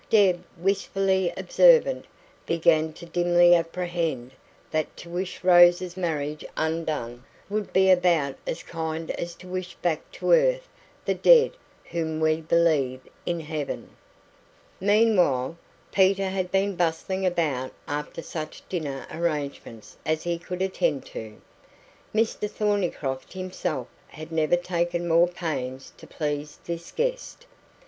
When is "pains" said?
25.27-25.93